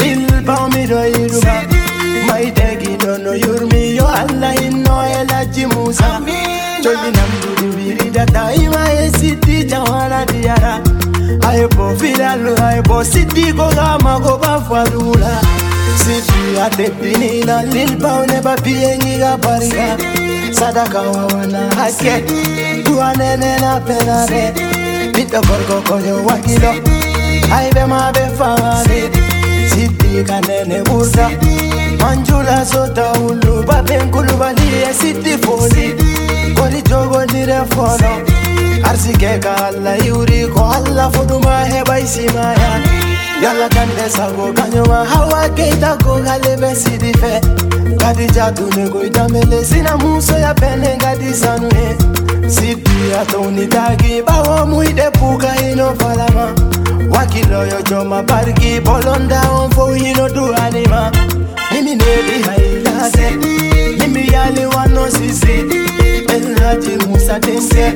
Bilbao 0.00 0.68
mido 0.68 1.00
My 1.42 1.80
Maitegi 2.26 2.96
dono 2.98 3.32
yurmi 3.34 3.96
yo 3.96 4.06
Allah 4.06 4.54
ino 4.62 5.00
El 5.04 5.28
Haji 5.30 5.66
Musa. 5.66 6.16
Amina. 6.16 6.80
Choli 6.82 7.10
namduri 7.12 7.76
wirida 7.76 8.24
daima 8.26 8.92
esiti 9.02 9.64
jawala 9.64 10.24
diara. 10.26 10.99
aebo 11.46 11.94
vidal 11.98 12.56
aebo 12.64 13.04
sidikoga 13.04 13.98
mago 14.02 14.36
bafadula 14.38 15.40
sidi 16.02 16.58
adepini 16.64 17.44
na 17.44 17.62
lilbaone 17.62 18.40
babiengiga 18.40 19.36
bariga 19.36 19.96
sadaka 20.52 21.00
wawana 21.02 21.74
hake 21.74 22.24
duanene 22.84 23.58
na 23.60 23.80
penare 23.80 24.52
bido 25.14 25.40
gorgo 25.42 25.82
koyo 25.88 26.16
wakido 26.26 26.72
aibe 27.56 27.84
mabe 27.84 28.26
fagare 28.38 29.10
sidikanene 29.74 30.82
burda 30.82 31.30
manjula 32.00 32.66
sotaulu 32.66 33.62
babenkulu 33.66 34.36
balie 34.38 34.94
sidi 35.00 35.38
foli 35.38 35.86
kori 36.56 36.82
jogo 36.82 37.26
dire 37.26 37.60
fono 37.74 38.29
sikeka 39.10 39.54
alla 39.66 39.96
yuriko 39.96 40.64
alla 40.74 41.10
fotuma 41.10 41.64
hebaisimaya 41.64 42.80
yala 43.42 43.68
kande 43.68 44.08
sago 44.10 44.52
kanyoma 44.52 45.04
hawakeitako 45.04 46.18
galemesidife 46.20 47.40
ngadi 47.92 48.26
jatume 48.26 48.88
koitamele 48.88 49.64
sina 49.64 49.96
muso 49.96 50.32
ya 50.38 50.54
pene 50.54 50.96
ngadi 50.96 51.34
sanue 51.34 51.96
sidi 52.48 52.90
atounitaki 53.22 54.22
bawo 54.22 54.66
muidepuka 54.66 55.62
ino 55.70 55.94
falama 55.94 56.52
wakiloyo 57.10 57.82
choma 57.82 58.22
parki 58.22 58.80
bolonda 58.80 59.50
omfo 59.50 59.96
ino 59.96 60.28
duanima 60.28 61.12
mimi 61.72 61.90
nedi 61.94 62.42
hailase 62.46 63.30
mimi 63.98 64.32
yali 64.32 64.66
wano 64.66 65.10
sisi 65.10 65.54
enaji 66.36 66.98
musatese 67.08 67.92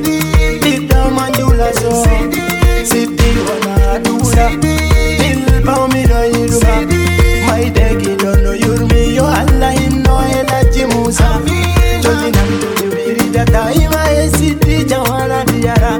sidi 14.31 14.85
jamana 14.89 15.45
diyara 15.47 15.99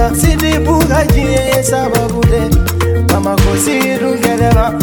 kuya 0.08 0.14
sinibukajiyeyesa 0.14 1.88
babule 1.90 2.42
mamakosi 3.12 3.70
irungelela 3.78 4.74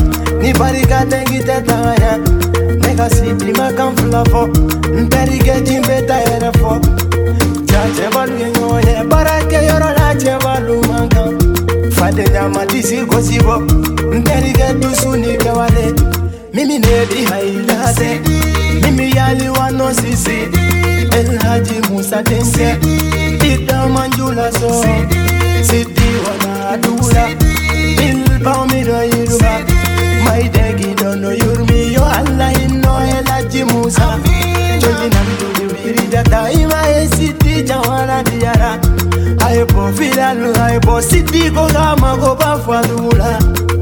nibarikatengitetaya 0.42 2.18
nekasitimakamfulafo 2.82 4.48
mperikejimbetaerefo 5.02 6.82
jajebaluyenyoye 7.70 9.04
barake 9.10 9.56
yoro 9.56 9.90
lajebalumanka 10.00 11.28
fadenyamatisikosibo 11.92 13.60
mperike 14.20 14.74
dusunikewale 14.82 15.86
mimi 16.54 16.80
nedi 16.80 17.26
hailase 17.32 18.22
mimi 18.86 19.12
yaliwanosisi 19.16 20.38
elhaji 21.20 21.80
musa 21.92 22.24
dense 22.24 22.76
dula 24.20 24.52
so 24.52 24.70
Sidi 25.64 26.10
wana 26.26 26.76
dula 26.84 27.24
Bil 27.40 28.20
pa 28.46 28.54
mi 28.70 28.80
do 28.88 28.98
yiruba 29.10 29.54
Mai 30.26 30.44
degi 30.56 30.90
dono 31.02 31.32
yurmi 31.42 31.80
yo 31.96 32.04
Allah 32.20 32.50
inno 32.64 32.94
elaji 33.16 33.62
Musa 33.72 34.08
Choli 34.82 35.08
na 35.16 35.20
mduli 35.28 35.66
wiri 35.84 36.06
jata 36.14 36.42
ima 36.62 36.80
e 37.00 37.08
sidi 37.16 37.62
jawana 37.68 38.24
diyara 38.24 38.72
Aipo 39.48 39.84
filalu 39.98 40.54
aipo 40.66 41.02
sidi 41.02 41.50
koga 41.56 41.96
mago 42.02 42.36
bafwa 42.36 42.82
dula 42.88 43.79